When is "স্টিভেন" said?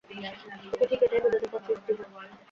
1.75-2.09